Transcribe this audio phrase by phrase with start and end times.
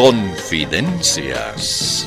[0.00, 2.06] Confidencias.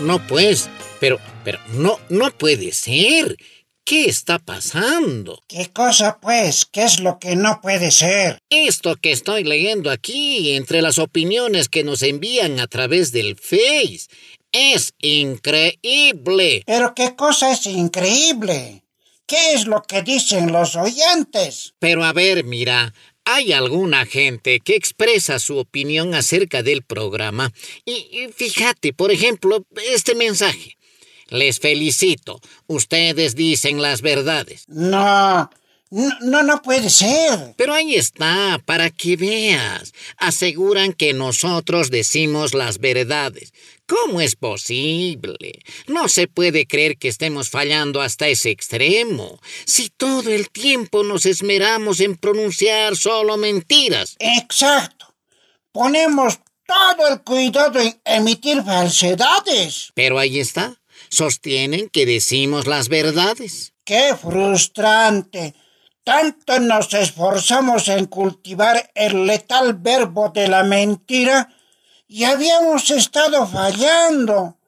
[0.00, 3.36] No, pues, pero, pero, no, no puede ser.
[3.84, 5.42] ¿Qué está pasando?
[5.46, 6.64] ¿Qué cosa, pues?
[6.64, 8.38] ¿Qué es lo que no puede ser?
[8.48, 14.06] Esto que estoy leyendo aquí, entre las opiniones que nos envían a través del Face,
[14.52, 16.62] es increíble.
[16.64, 18.84] ¿Pero qué cosa es increíble?
[19.26, 21.74] ¿Qué es lo que dicen los oyentes?
[21.78, 27.52] Pero a ver, mira, hay alguna gente que expresa su opinión acerca del programa
[27.84, 30.76] y, fíjate, por ejemplo, este mensaje.
[31.34, 32.40] Les felicito.
[32.68, 34.62] Ustedes dicen las verdades.
[34.68, 35.50] No,
[35.90, 37.54] no, no puede ser.
[37.56, 39.92] Pero ahí está, para que veas.
[40.16, 43.52] Aseguran que nosotros decimos las verdades.
[43.88, 45.58] ¿Cómo es posible?
[45.88, 49.40] No se puede creer que estemos fallando hasta ese extremo.
[49.66, 54.14] Si todo el tiempo nos esmeramos en pronunciar solo mentiras.
[54.20, 55.12] Exacto.
[55.72, 59.90] Ponemos todo el cuidado en emitir falsedades.
[59.94, 60.76] Pero ahí está.
[61.14, 63.72] Sostienen que decimos las verdades.
[63.84, 65.54] ¡Qué frustrante!
[66.02, 71.54] Tanto nos esforzamos en cultivar el letal verbo de la mentira
[72.08, 74.58] y habíamos estado fallando.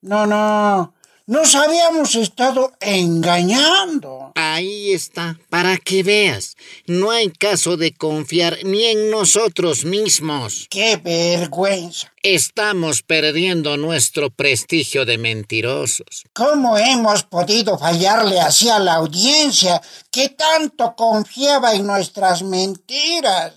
[0.00, 0.92] No, no,
[1.26, 4.32] nos habíamos estado engañando.
[4.34, 6.56] Ahí está, para que veas.
[6.86, 10.66] No hay caso de confiar ni en nosotros mismos.
[10.70, 12.12] ¡Qué vergüenza!
[12.22, 16.24] Estamos perdiendo nuestro prestigio de mentirosos.
[16.32, 19.80] ¿Cómo hemos podido fallarle así a la audiencia
[20.10, 23.54] que tanto confiaba en nuestras mentiras?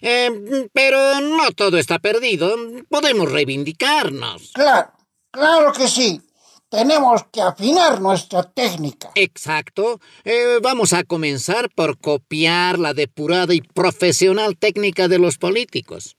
[0.00, 2.56] Eh, pero no todo está perdido.
[2.88, 4.50] Podemos reivindicarnos.
[4.52, 4.92] Claro,
[5.32, 6.20] claro que sí.
[6.68, 9.10] Tenemos que afinar nuestra técnica.
[9.14, 10.00] Exacto.
[10.24, 16.16] Eh, vamos a comenzar por copiar la depurada y profesional técnica de los políticos.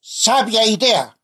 [0.00, 1.14] Sabia idea.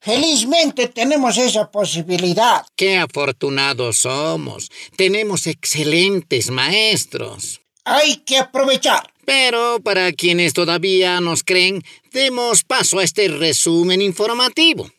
[0.00, 2.66] Felizmente tenemos esa posibilidad.
[2.74, 4.68] Qué afortunados somos.
[4.96, 7.60] Tenemos excelentes maestros.
[7.84, 9.12] Hay que aprovechar.
[9.24, 14.90] Pero para quienes todavía nos creen, demos paso a este resumen informativo.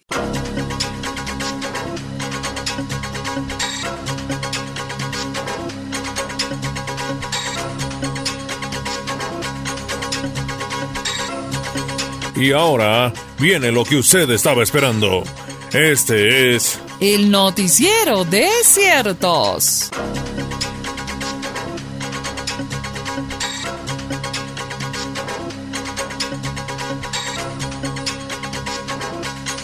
[12.36, 15.24] Y ahora viene lo que usted estaba esperando.
[15.72, 16.80] Este es...
[17.00, 19.90] El noticiero de ciertos.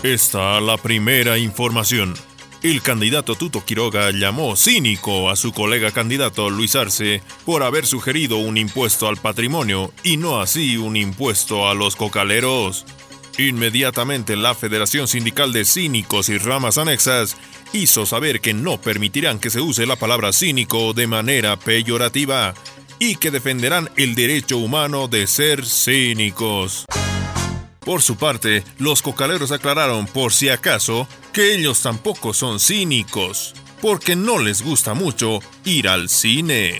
[0.03, 2.13] Esta la primera información.
[2.63, 8.37] El candidato Tuto Quiroga llamó cínico a su colega candidato Luis Arce por haber sugerido
[8.37, 12.85] un impuesto al patrimonio y no así un impuesto a los cocaleros.
[13.37, 17.35] Inmediatamente la Federación Sindical de Cínicos y Ramas Anexas
[17.73, 22.53] hizo saber que no permitirán que se use la palabra cínico de manera peyorativa
[22.99, 26.85] y que defenderán el derecho humano de ser cínicos.
[27.79, 34.15] Por su parte, los cocaleros aclararon por si acaso que ellos tampoco son cínicos, porque
[34.15, 36.79] no les gusta mucho ir al cine.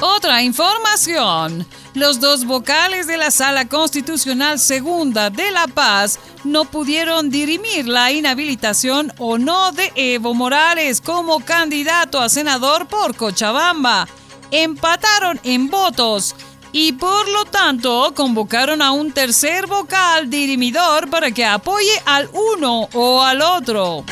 [0.00, 1.66] Otra información.
[1.96, 8.12] Los dos vocales de la Sala Constitucional Segunda de La Paz no pudieron dirimir la
[8.12, 14.06] inhabilitación o no de Evo Morales como candidato a senador por Cochabamba.
[14.50, 16.36] Empataron en votos
[16.70, 22.90] y por lo tanto convocaron a un tercer vocal dirimidor para que apoye al uno
[22.92, 24.04] o al otro.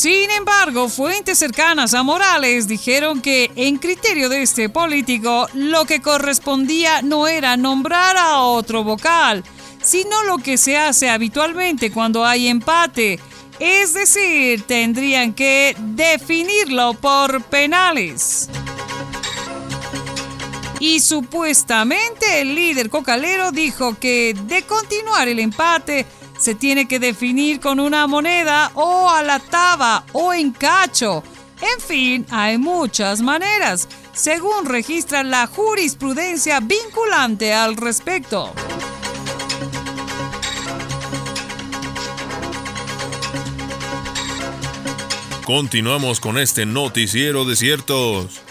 [0.00, 6.00] Sin embargo, fuentes cercanas a Morales dijeron que, en criterio de este político, lo que
[6.00, 9.44] correspondía no era nombrar a otro vocal,
[9.82, 13.20] sino lo que se hace habitualmente cuando hay empate,
[13.58, 18.48] es decir, tendrían que definirlo por penales.
[20.78, 26.06] Y supuestamente el líder cocalero dijo que de continuar el empate,
[26.40, 31.22] se tiene que definir con una moneda o a la taba o en cacho.
[31.60, 33.86] En fin, hay muchas maneras.
[34.12, 38.52] según registra la jurisprudencia vinculante al respecto.
[45.44, 48.49] Continuamos con este noticiero de ciertos.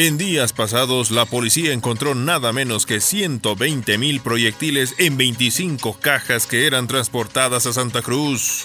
[0.00, 6.46] En días pasados, la policía encontró nada menos que 120 mil proyectiles en 25 cajas
[6.46, 8.64] que eran transportadas a Santa Cruz.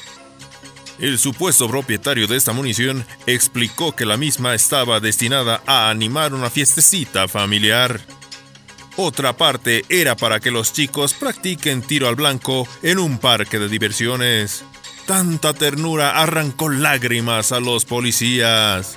[0.97, 6.49] El supuesto propietario de esta munición explicó que la misma estaba destinada a animar una
[6.49, 7.99] fiestecita familiar.
[8.95, 13.67] Otra parte era para que los chicos practiquen tiro al blanco en un parque de
[13.67, 14.63] diversiones.
[15.05, 18.95] Tanta ternura arrancó lágrimas a los policías.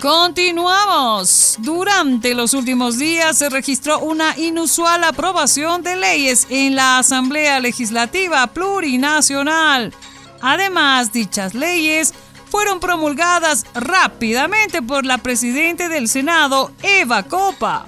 [0.00, 1.56] Continuamos.
[1.58, 8.46] Durante los últimos días se registró una inusual aprobación de leyes en la Asamblea Legislativa
[8.48, 9.94] Plurinacional.
[10.42, 12.12] Además, dichas leyes
[12.50, 17.86] fueron promulgadas rápidamente por la presidenta del Senado, Eva Copa.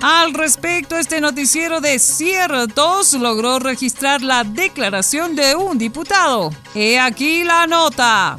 [0.00, 6.50] Al respecto, este noticiero de ciertos logró registrar la declaración de un diputado.
[6.74, 8.38] He aquí la nota.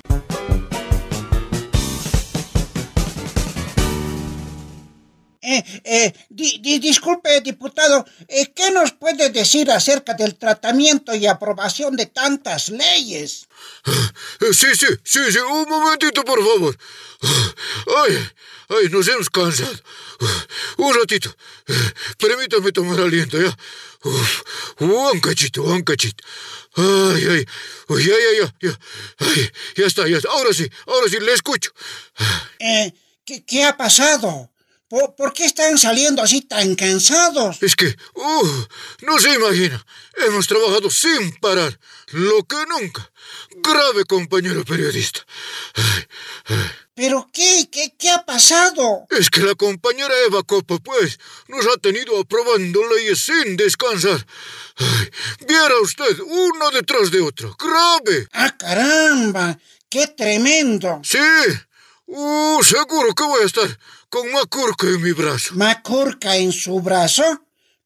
[5.47, 6.13] Eh, eh,
[6.79, 13.47] disculpe, diputado, eh, ¿qué nos puede decir acerca del tratamiento y aprobación de tantas leyes?
[14.51, 16.75] Sí, sí, sí, sí, un momentito, por favor.
[18.05, 18.27] Ay,
[18.69, 19.79] ay, nos hemos cansado.
[20.77, 21.35] Un ratito.
[22.17, 23.55] Permítame tomar aliento, ¿ya?
[24.79, 26.23] un cachito, un cachito.
[26.75, 27.45] Ay, ay,
[27.89, 28.79] ya, ya, ya, ya.
[29.19, 30.29] Ay, ya está, ya está.
[30.29, 31.71] Ahora sí, ahora sí, le escucho.
[32.59, 32.93] Eh,
[33.25, 34.51] ¿qué, ¿Qué ha pasado?
[34.87, 37.57] ¿Por, qué están saliendo así tan cansados?
[37.61, 38.65] Es que, uh,
[39.01, 39.83] no se imagina,
[40.27, 41.79] hemos trabajado sin parar,
[42.11, 43.11] lo que nunca.
[43.57, 45.25] Grave compañero periodista.
[46.93, 47.67] ¿Pero qué?
[47.71, 47.93] qué?
[47.97, 49.07] ¿Qué ha pasado?
[49.09, 54.23] Es que la compañera Eva Copa, pues, nos ha tenido aprobando leyes sin descansar.
[55.47, 57.55] viera usted, uno detrás de otro.
[57.57, 58.27] Grave.
[58.33, 59.57] ¡Ah, caramba!
[59.89, 61.01] ¡Qué tremendo!
[61.03, 61.17] Sí.
[62.05, 63.79] Uh, seguro que voy a estar
[64.09, 65.55] con Macurca en mi brazo.
[65.55, 67.23] ¿Macurca en su brazo?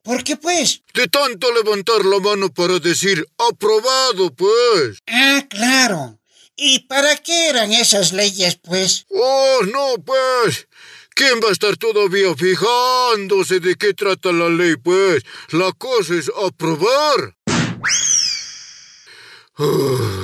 [0.03, 0.81] ¿Por qué, pues?
[0.93, 4.99] De tanto levantar la mano para decir aprobado, pues.
[5.07, 6.19] Ah, claro.
[6.55, 9.05] ¿Y para qué eran esas leyes, pues?
[9.09, 10.67] Oh, no, pues.
[11.15, 15.23] ¿Quién va a estar todavía fijándose de qué trata la ley, pues?
[15.49, 17.35] La cosa es aprobar.
[19.57, 20.18] Ay,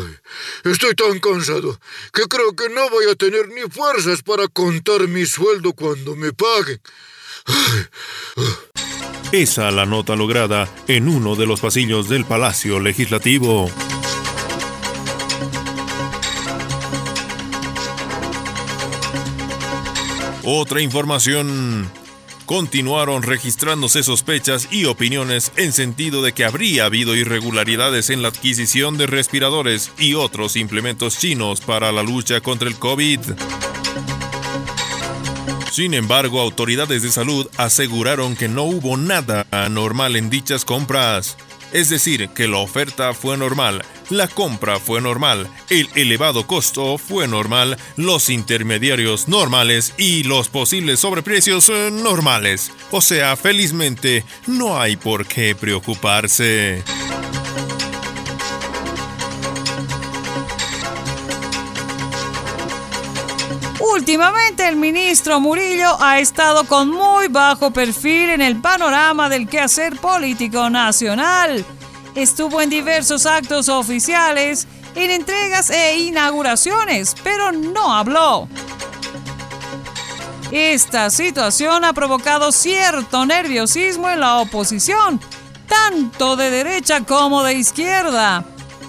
[0.71, 1.79] estoy tan cansado
[2.13, 6.33] que creo que no voy a tener ni fuerzas para contar mi sueldo cuando me
[6.33, 6.81] paguen.
[9.31, 13.69] Esa la nota lograda en uno de los pasillos del Palacio Legislativo.
[20.43, 21.89] Otra información
[22.45, 28.97] continuaron registrándose sospechas y opiniones en sentido de que habría habido irregularidades en la adquisición
[28.97, 33.19] de respiradores y otros implementos chinos para la lucha contra el COVID.
[35.71, 41.35] Sin embargo, autoridades de salud aseguraron que no hubo nada anormal en dichas compras.
[41.71, 47.27] Es decir, que la oferta fue normal, la compra fue normal, el elevado costo fue
[47.27, 52.71] normal, los intermediarios normales y los posibles sobreprecios eh, normales.
[52.91, 56.83] O sea, felizmente, no hay por qué preocuparse.
[63.95, 69.97] Últimamente el ministro Murillo ha estado con muy bajo perfil en el panorama del quehacer
[70.01, 71.63] político nacional.
[72.13, 78.49] Estuvo en diversos actos oficiales, en entregas e inauguraciones, pero no habló.
[80.51, 85.21] Esta situación ha provocado cierto nerviosismo en la oposición,
[85.69, 88.43] tanto de derecha como de izquierda.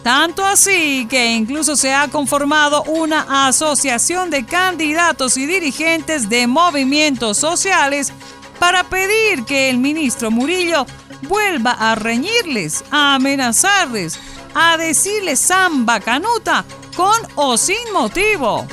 [0.06, 7.38] Tanto así que incluso se ha conformado una asociación de candidatos y dirigentes de movimientos
[7.38, 8.12] sociales
[8.60, 10.86] para pedir que el ministro Murillo
[11.22, 14.20] vuelva a reñirles, a amenazarles,
[14.54, 18.64] a decirles samba canuta con o sin motivo.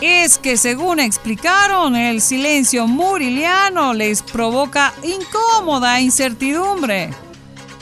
[0.00, 7.21] Es que según explicaron, el silencio muriliano les provoca incómoda incertidumbre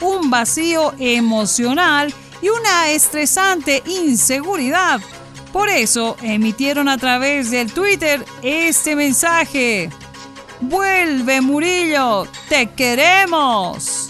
[0.01, 4.99] un vacío emocional y una estresante inseguridad.
[5.53, 9.89] Por eso emitieron a través del Twitter este mensaje.
[10.61, 14.07] Vuelve Murillo, te queremos.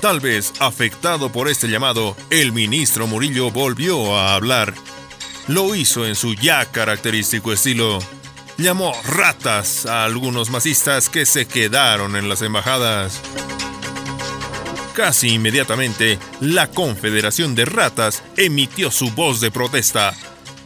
[0.00, 4.72] Tal vez afectado por este llamado, el ministro Murillo volvió a hablar
[5.48, 8.00] lo hizo en su ya característico estilo.
[8.58, 13.22] Llamó ratas a algunos masistas que se quedaron en las embajadas.
[14.94, 20.12] Casi inmediatamente, la Confederación de Ratas emitió su voz de protesta.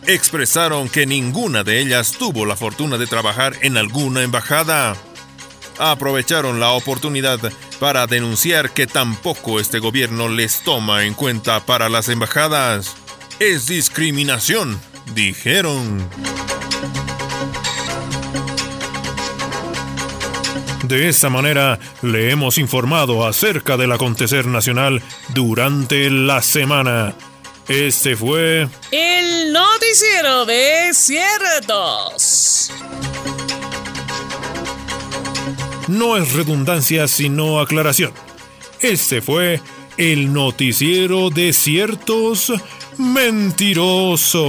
[0.09, 4.97] Expresaron que ninguna de ellas tuvo la fortuna de trabajar en alguna embajada.
[5.79, 7.39] Aprovecharon la oportunidad
[7.79, 12.97] para denunciar que tampoco este gobierno les toma en cuenta para las embajadas.
[13.39, 14.81] Es discriminación,
[15.15, 16.09] dijeron.
[20.85, 25.03] De esta manera le hemos informado acerca del acontecer nacional
[25.35, 27.15] durante la semana.
[27.69, 32.71] Este fue El noticiero de ciertos.
[35.93, 38.13] no es redundancia sino aclaración.
[38.81, 39.61] Este fue
[39.97, 42.53] el noticiero de ciertos
[42.99, 44.43] mentirosos.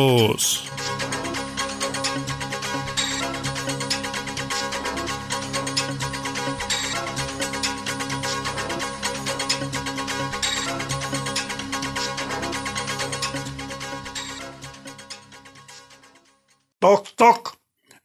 [16.80, 17.56] Toc, toc.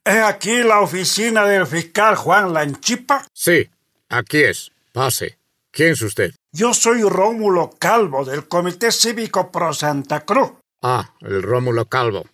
[0.04, 3.26] ¿Es aquí la oficina del fiscal Juan Lanchipa?
[3.32, 3.68] Sí,
[4.08, 4.70] aquí es.
[4.92, 5.38] Pase.
[5.72, 6.32] ¿Quién es usted?
[6.58, 10.54] Yo soy Rómulo Calvo del Comité Cívico Pro Santa Cruz.
[10.82, 12.26] Ah, el Rómulo Calvo.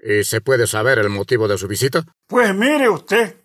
[0.00, 2.04] ¿Y se puede saber el motivo de su visita?
[2.26, 3.36] Pues mire usted,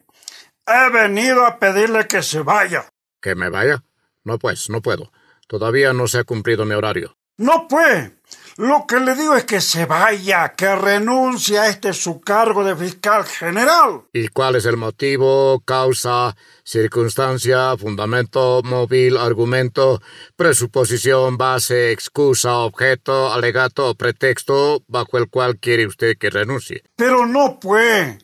[0.66, 2.90] he venido a pedirle que se vaya.
[3.22, 3.84] ¿Que me vaya?
[4.24, 5.12] No, pues, no puedo.
[5.48, 7.16] Todavía no se ha cumplido mi horario.
[7.38, 8.12] No pues.
[8.58, 12.76] Lo que le digo es que se vaya, que renuncie a este su cargo de
[12.76, 14.02] fiscal general.
[14.12, 20.02] ¿Y cuál es el motivo, causa, circunstancia, fundamento, móvil, argumento,
[20.36, 26.82] presuposición, base, excusa, objeto, alegato o pretexto bajo el cual quiere usted que renuncie?
[26.96, 28.18] Pero no pues,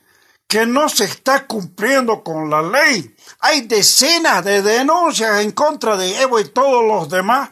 [0.48, 3.16] que no se está cumpliendo con la ley.
[3.40, 7.52] Hay decenas de denuncias en contra de Evo y todos los demás.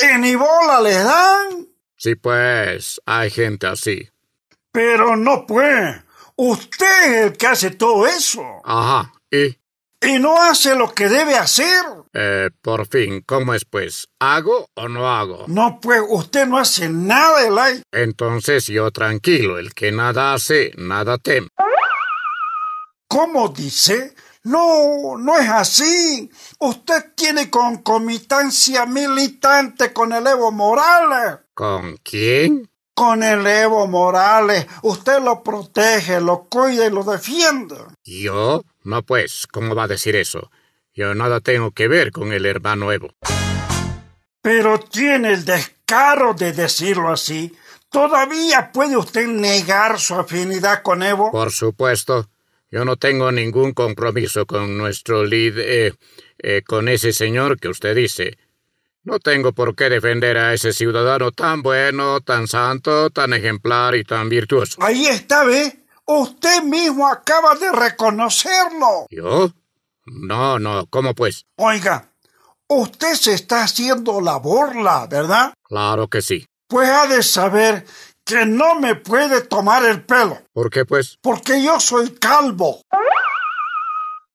[0.00, 1.71] Y ni bola les dan.
[2.02, 4.08] Sí, pues, hay gente así.
[4.72, 6.02] Pero no pues.
[6.34, 8.42] Usted es el que hace todo eso.
[8.64, 9.56] Ajá, ¿y?
[10.00, 11.84] Y no hace lo que debe hacer.
[12.12, 14.08] Eh, por fin, ¿cómo es pues?
[14.18, 15.44] ¿Hago o no hago?
[15.46, 17.82] No pues, usted no hace nada, Elay.
[17.92, 21.50] Entonces yo tranquilo, el que nada hace, nada teme.
[23.06, 24.16] ¿Cómo dice?
[24.42, 26.28] No, no es así.
[26.58, 31.41] Usted tiene concomitancia militante con el Evo Morales.
[31.54, 32.70] ¿Con quién?
[32.94, 34.66] Con el Evo Morales.
[34.82, 37.76] Usted lo protege, lo cuida y lo defiende.
[38.04, 38.64] ¿Yo?
[38.84, 40.50] No, pues, ¿cómo va a decir eso?
[40.94, 43.14] Yo nada tengo que ver con el hermano Evo.
[44.40, 47.54] Pero tiene el descaro de decirlo así.
[47.90, 51.30] ¿Todavía puede usted negar su afinidad con Evo?
[51.30, 52.28] Por supuesto.
[52.70, 55.92] Yo no tengo ningún compromiso con nuestro lead, eh,
[56.38, 58.38] eh, con ese señor que usted dice.
[59.04, 64.04] No tengo por qué defender a ese ciudadano tan bueno, tan santo, tan ejemplar y
[64.04, 64.76] tan virtuoso.
[64.80, 65.84] Ahí está, ¿ve?
[66.06, 69.06] Usted mismo acaba de reconocerlo.
[69.10, 69.50] ¿Yo?
[70.06, 71.46] No, no, ¿cómo pues?
[71.56, 72.10] Oiga,
[72.68, 75.52] usted se está haciendo la burla, ¿verdad?
[75.64, 76.46] Claro que sí.
[76.68, 77.84] Pues ha de saber
[78.24, 81.18] que no me puede tomar el pelo, ¿Por qué pues?
[81.20, 82.82] porque yo soy calvo.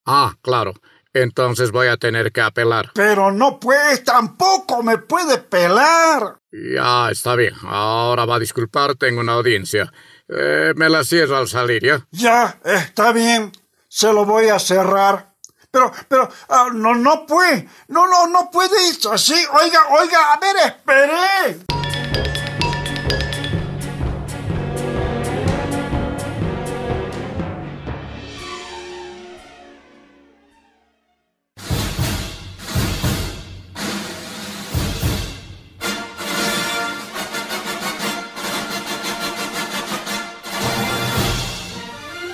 [0.05, 0.73] Ah, claro.
[1.21, 2.91] Entonces voy a tener que apelar.
[2.93, 6.39] Pero no pues, tampoco me puede pelar.
[6.51, 7.53] Ya, está bien.
[7.63, 9.91] Ahora va a disculpar, tengo una audiencia.
[10.29, 12.05] Eh, me la cierro al salir, ¿ya?
[12.11, 13.51] Ya, está bien,
[13.87, 15.33] se lo voy a cerrar.
[15.71, 19.35] Pero, pero, ah, no, no puede, no, no, no puede ir así.
[19.61, 21.86] Oiga, oiga, a ver, espere.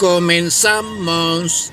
[0.00, 1.72] Comenzamos.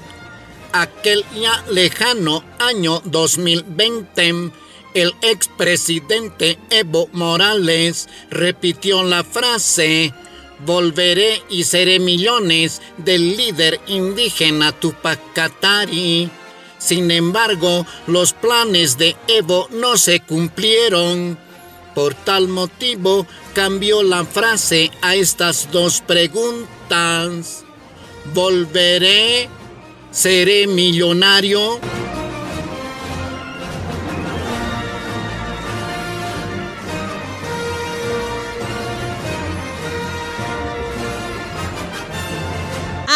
[0.73, 4.51] aquel ya lejano año 2020,
[4.93, 10.13] el expresidente Evo Morales repitió la frase,
[10.65, 16.29] volveré y seré millones del líder indígena Tupac Katari.
[16.79, 21.37] Sin embargo, los planes de Evo no se cumplieron.
[21.95, 27.63] Por tal motivo, cambió la frase a estas dos preguntas.
[28.33, 29.49] ¿Volveré?
[30.11, 31.79] ¿Seré millonario?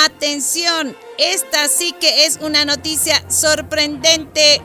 [0.05, 4.61] Atención, esta sí que es una noticia sorprendente.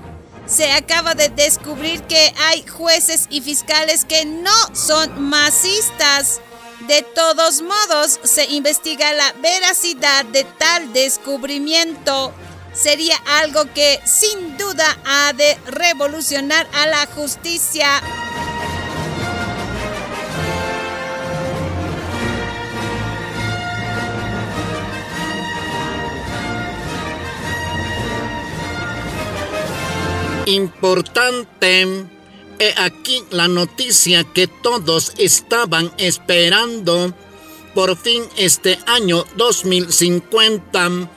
[0.47, 6.41] Se acaba de descubrir que hay jueces y fiscales que no son masistas.
[6.81, 12.35] De todos modos, se investiga la veracidad de tal descubrimiento.
[12.75, 17.89] Sería algo que sin duda ha de revolucionar a la justicia.
[30.45, 32.16] Importante.
[32.59, 37.13] He aquí la noticia que todos estaban esperando.
[37.75, 41.11] Por fin este año 2050,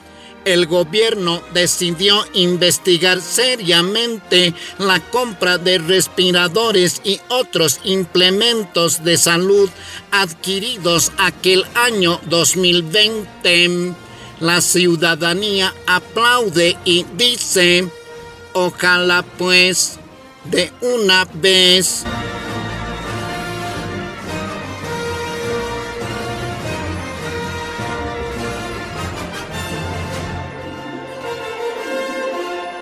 [0.44, 9.70] el gobierno decidió investigar seriamente la compra de respiradores y otros implementos de salud
[10.10, 13.94] adquiridos aquel año 2020.
[14.40, 17.88] La ciudadanía aplaude y dice,
[18.52, 19.99] ojalá pues
[20.44, 22.04] de una vez.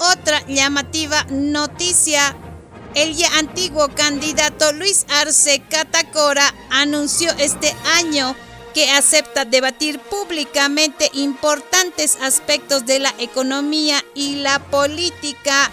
[0.00, 2.36] Otra llamativa noticia.
[2.94, 8.34] El ya antiguo candidato Luis Arce Catacora anunció este año
[8.74, 15.70] que acepta debatir públicamente importantes aspectos de la economía y la política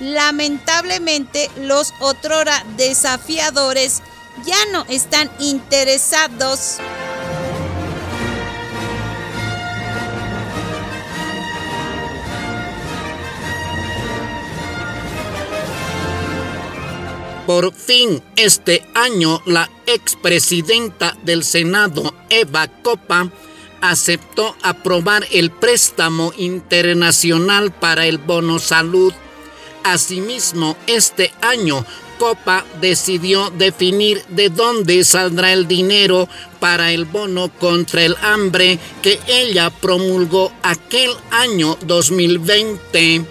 [0.00, 4.02] Lamentablemente, los otrora desafiadores
[4.44, 6.78] ya no están interesados.
[17.46, 23.30] Por fin, este año, la expresidenta del Senado, Eva Copa,
[23.80, 29.14] aceptó aprobar el préstamo internacional para el bono salud
[29.86, 31.86] Asimismo, este año
[32.18, 39.20] Copa decidió definir de dónde saldrá el dinero para el bono contra el hambre que
[39.28, 43.24] ella promulgó aquel año 2020.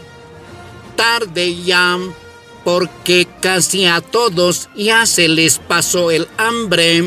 [0.95, 1.99] Tarde ya,
[2.63, 7.03] porque casi a todos ya se les pasó el hambre.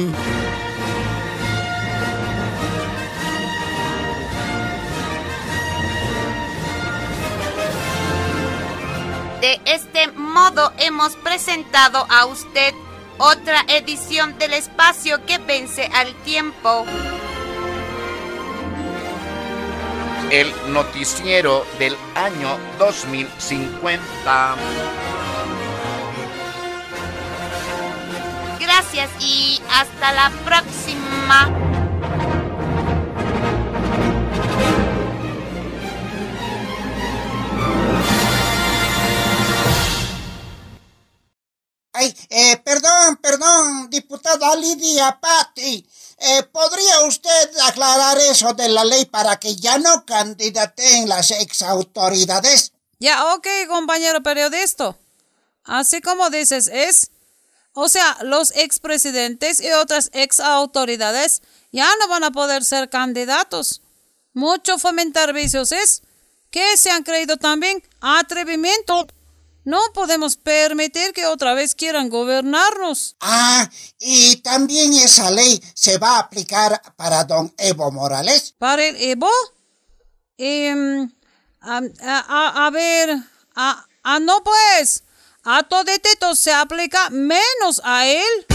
[9.48, 12.74] De este modo hemos presentado a usted
[13.16, 16.84] otra edición del espacio que vence al tiempo.
[20.30, 24.56] El noticiero del año 2050.
[28.60, 31.67] Gracias y hasta la próxima.
[42.38, 45.84] Eh, perdón, perdón, diputada Lidia Patti.
[46.20, 51.62] Eh, ¿Podría usted aclarar eso de la ley para que ya no candidaten las ex
[51.62, 52.72] autoridades?
[53.00, 54.96] Ya, ok, compañero periodista.
[55.64, 57.10] Así como dices, es.
[57.72, 63.82] O sea, los expresidentes y otras ex autoridades ya no van a poder ser candidatos.
[64.32, 66.02] Mucho fomentar vicios es
[66.50, 69.06] que se han creído también atrevimiento.
[69.64, 73.16] No podemos permitir que otra vez quieran gobernarnos.
[73.20, 73.68] Ah,
[73.98, 78.54] y también esa ley se va a aplicar para don Evo Morales.
[78.58, 79.30] ¿Para el Evo?
[80.38, 81.10] Em,
[81.60, 83.10] a, a, a, ver,
[83.54, 85.02] a, a no pues,
[85.44, 88.46] a toditito se aplica menos a él.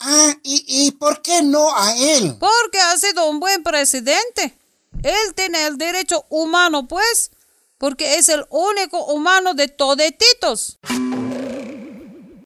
[0.00, 2.36] Ah, ¿y, ¿y por qué no a él?
[2.38, 4.56] Porque ha sido un buen presidente.
[5.02, 7.30] Él tiene el derecho humano, pues
[7.78, 10.78] porque es el único humano de todetitos.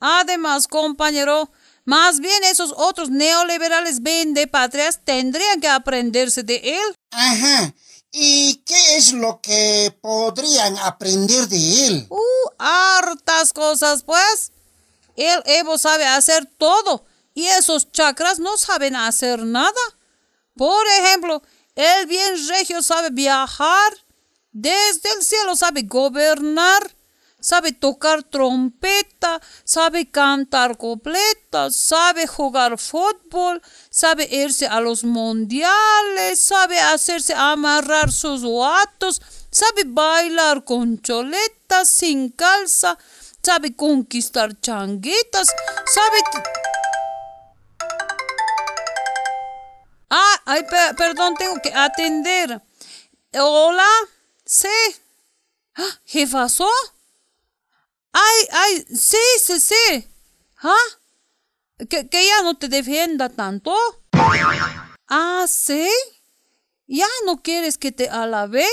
[0.00, 1.50] Además, compañero,
[1.84, 4.00] más bien esos otros neoliberales
[4.50, 6.96] patrias tendrían que aprenderse de él.
[7.10, 7.74] Ajá.
[8.12, 12.06] ¿Y qué es lo que podrían aprender de él?
[12.10, 14.52] Uh, hartas cosas, pues.
[15.16, 19.72] El Evo sabe hacer todo y esos chakras no saben hacer nada.
[20.56, 21.42] Por ejemplo,
[21.74, 23.92] el bien regio sabe viajar,
[24.52, 26.94] desde el cielo sabe gobernar,
[27.40, 33.60] sabe tocar trompeta, sabe cantar copletas, sabe jugar fútbol,
[33.90, 42.30] sabe irse a los mundiales, sabe hacerse amarrar sus guatos, sabe bailar con choletas sin
[42.30, 42.98] calza,
[43.42, 45.48] sabe conquistar changuitas,
[45.86, 46.18] sabe...
[50.14, 50.62] Ah, ay,
[50.98, 52.60] perdón, tengo que atender.
[53.32, 53.88] Hola,
[54.52, 54.68] sí.
[55.74, 56.68] ¿Ah, ¿Jefazo?
[58.12, 60.08] Ay, ay, sí, sí, sí.
[60.62, 60.76] ¿Ah?
[61.88, 63.74] Que, que ya no te defienda tanto.
[65.08, 65.88] Ah, sí.
[66.86, 68.66] ¿Ya no quieres que te alabe?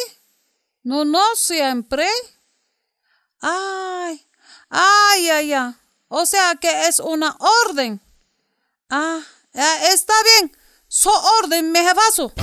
[0.84, 2.08] No, no, siempre.
[3.40, 4.28] Ay,
[4.70, 5.76] ay, ay, ay.
[6.10, 8.02] O sea que es una orden.
[8.90, 9.22] Ah,
[9.54, 10.58] está bien.
[10.90, 12.34] So orden, me jefazo.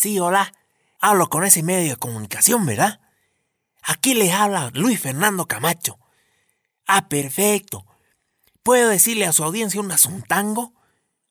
[0.00, 0.52] Sí, hola.
[1.00, 3.00] Hablo con ese medio de comunicación, ¿verdad?
[3.82, 5.98] Aquí les habla Luis Fernando Camacho.
[6.86, 7.84] Ah, perfecto.
[8.62, 10.72] ¿Puedo decirle a su audiencia un asuntango?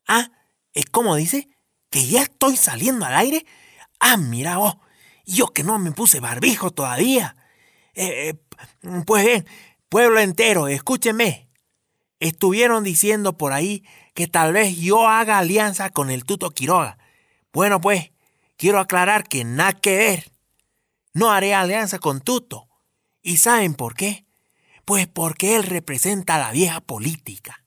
[0.06, 0.32] Ah,
[0.74, 1.48] ¿es como dice?
[1.90, 3.46] ¿Que ya estoy saliendo al aire?
[4.02, 4.76] Ah, mira vos,
[5.26, 7.38] yo que no me puse barbijo todavía.
[7.94, 8.36] Eh,
[8.84, 9.48] eh, pues bien,
[9.88, 11.50] pueblo entero, escúcheme.
[12.20, 16.98] Estuvieron diciendo por ahí que tal vez yo haga alianza con el Tuto Quiroga.
[17.54, 18.12] Bueno, pues,
[18.58, 20.32] quiero aclarar que nada que ver.
[21.14, 22.68] No haré alianza con Tuto.
[23.22, 24.26] ¿Y saben por qué?
[24.86, 27.64] Pues porque él representa la vieja política.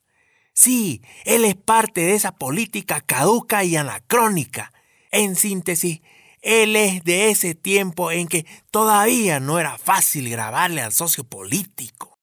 [0.53, 4.73] Sí, él es parte de esa política caduca y anacrónica.
[5.11, 6.01] En síntesis,
[6.43, 12.19] él es de ese tiempo en que todavía no era fácil grabarle al socio político.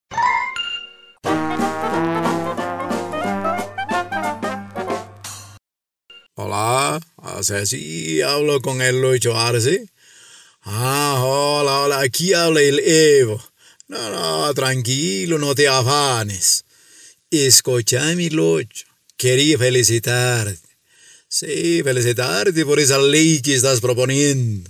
[6.40, 7.00] Hola,
[7.36, 9.90] así hablo con el Lucho Arce.
[10.64, 13.44] Ah, hola, hola, aquí habla el Evo.
[13.88, 16.66] No, no, tranquilo, no te afanes.
[18.16, 18.86] mi Lucho.
[19.18, 20.60] Quería felicitarte.
[21.30, 24.70] Sí, felicitarte por esa ley que estás proponiendo.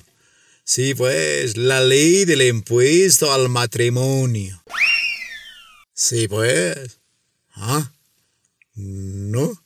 [0.63, 4.63] Sí, pues, la ley del impuesto al matrimonio.
[5.93, 7.00] Sí, pues.
[7.54, 7.91] ¿Ah?
[8.76, 9.63] ¿No?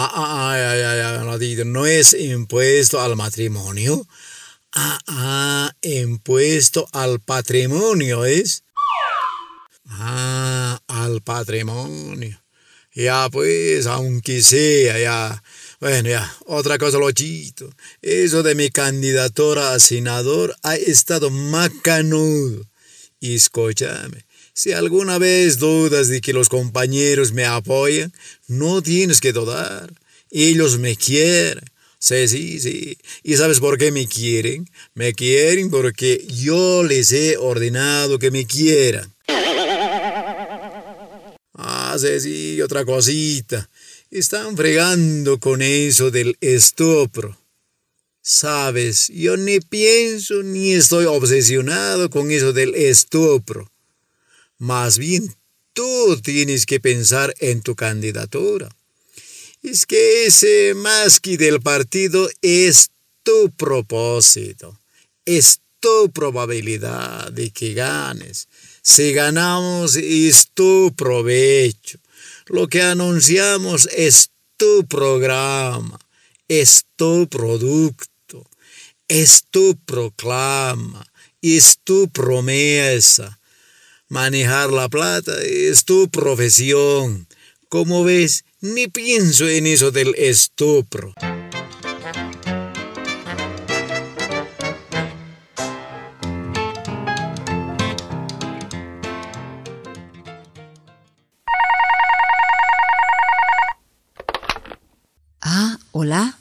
[0.00, 4.06] No, no es impuesto al matrimonio.
[4.72, 8.62] Ah, ah, impuesto al patrimonio, ¿es?
[9.88, 12.40] Ah, al patrimonio.
[12.94, 15.42] Ya pues, aunque sea, ya.
[15.80, 17.72] Bueno, ya, otra cosa, Lochito.
[18.02, 22.64] Eso de mi candidatura a senador ha estado macanudo.
[23.18, 24.24] Y escúchame,
[24.60, 28.12] si alguna vez dudas de que los compañeros me apoyan,
[28.46, 29.90] no tienes que dudar.
[30.30, 31.64] Ellos me quieren.
[31.98, 32.98] Sí, sí, sí.
[33.22, 34.68] ¿Y sabes por qué me quieren?
[34.92, 39.10] Me quieren porque yo les he ordenado que me quieran.
[41.54, 43.70] Ah, sí, sí, otra cosita.
[44.10, 47.34] Están fregando con eso del estupro.
[48.20, 53.70] Sabes, yo ni pienso ni estoy obsesionado con eso del estupro.
[54.60, 55.34] Más bien,
[55.72, 58.68] tú tienes que pensar en tu candidatura
[59.62, 60.74] es que ese
[61.22, 62.90] que del partido es
[63.22, 64.78] tu propósito,
[65.24, 68.48] es tu probabilidad de que ganes.
[68.82, 71.98] Si ganamos es tu provecho.
[72.46, 75.98] Lo que anunciamos es tu programa,
[76.48, 78.48] es tu producto,
[79.08, 81.06] es tu proclama,
[81.42, 83.39] es tu promesa.
[84.12, 87.28] Manejar la plata es tu profesión.
[87.68, 91.14] Como ves, ni pienso en eso del estupro.
[105.40, 106.36] Ah, hola.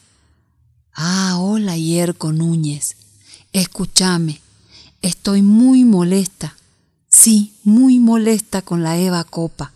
[0.96, 2.96] Ah, hola, Yerko Núñez.
[3.54, 4.42] Escúchame,
[5.04, 6.39] estoy muy molesta.
[8.10, 9.72] Molesta con la Eva Copa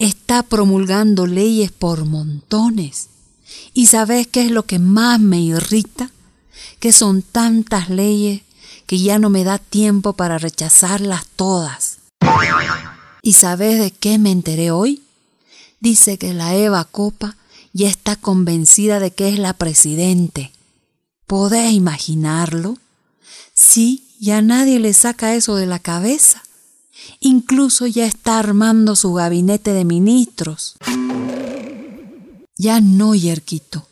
[0.00, 3.10] está promulgando leyes por montones.
[3.72, 6.10] ¿Y sabes qué es lo que más me irrita?
[6.80, 8.42] Que son tantas leyes
[8.86, 11.98] que ya no me da tiempo para rechazarlas todas.
[13.22, 15.04] ¿Y sabes de qué me enteré hoy?
[15.78, 17.36] Dice que la Eva Copa
[17.72, 20.50] y está convencida de que es la presidente.
[21.28, 22.78] ¿Podés imaginarlo?
[23.54, 26.42] Sí, ya nadie le saca eso de la cabeza.
[27.20, 30.76] Incluso ya está armando su gabinete de ministros.
[32.56, 33.86] Ya no, Yerquito,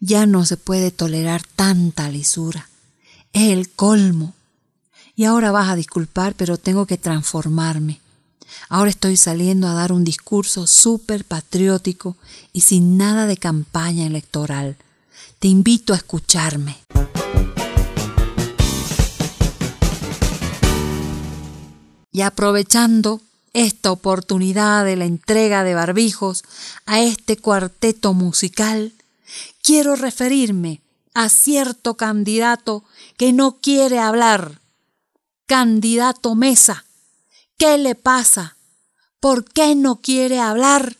[0.00, 2.68] ya no se puede tolerar tanta lisura.
[3.32, 4.34] Es el colmo.
[5.16, 8.00] Y ahora vas a disculpar, pero tengo que transformarme.
[8.68, 12.16] Ahora estoy saliendo a dar un discurso súper patriótico
[12.52, 14.76] y sin nada de campaña electoral.
[15.38, 16.76] Te invito a escucharme.
[22.14, 23.20] Y aprovechando
[23.54, 26.44] esta oportunidad de la entrega de barbijos
[26.86, 28.92] a este cuarteto musical,
[29.64, 30.80] quiero referirme
[31.12, 32.84] a cierto candidato
[33.16, 34.60] que no quiere hablar.
[35.46, 36.84] Candidato Mesa.
[37.58, 38.56] ¿Qué le pasa?
[39.18, 40.96] ¿Por qué no quiere hablar?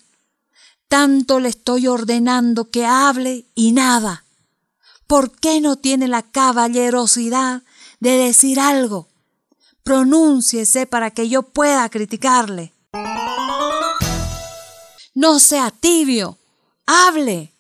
[0.89, 4.25] Tanto le estoy ordenando que hable y nada.
[5.07, 7.63] ¿Por qué no tiene la caballerosidad
[8.01, 9.14] de decir algo?
[9.85, 12.73] Pronúnciese para que yo pueda criticarle.
[15.15, 16.39] No sea tibio,
[16.87, 17.53] hable.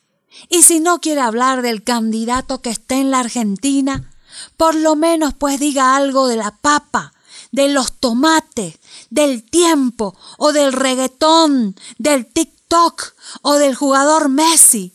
[0.48, 4.10] Y si no quiere hablar del candidato que está en la Argentina,
[4.56, 7.12] por lo menos pues diga algo de la papa,
[7.52, 8.78] de los tomates,
[9.10, 13.02] del tiempo o del reggaetón, del TikTok
[13.42, 14.94] o del jugador Messi.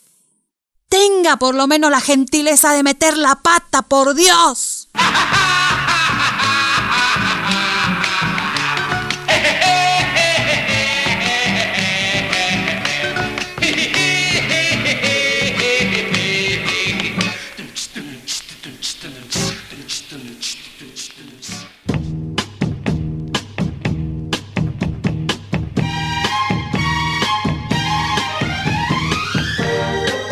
[0.89, 4.89] Tenga por lo menos la gentileza de meter la pata, por Dios.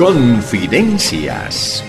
[0.00, 1.84] Confidencias